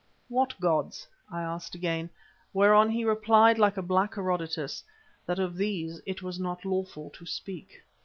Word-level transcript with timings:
"What 0.29 0.59
gods?" 0.59 1.07
I 1.31 1.43
asked 1.43 1.75
again, 1.75 2.09
whereon 2.53 2.89
he 2.89 3.05
replied 3.05 3.59
like 3.59 3.77
a 3.77 3.83
black 3.83 4.15
Herodotus, 4.15 4.83
that 5.27 5.37
of 5.37 5.55
these 5.55 6.01
it 6.07 6.23
was 6.23 6.39
not 6.39 6.65
lawful 6.65 7.11
to 7.11 7.25
speak. 7.27 7.73